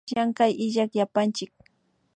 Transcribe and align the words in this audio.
Llankay 0.13 0.51
illak 0.65 0.91
yapachik 0.99 1.51